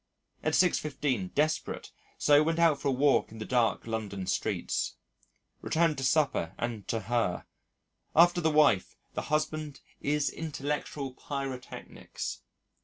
[0.41, 4.95] At 6.15 desperate, so went out for a walk in the dark London streets.
[5.61, 7.45] Returned to supper and to Her.
[8.15, 12.41] After the wife, the husband is intellectual pyrotechnics.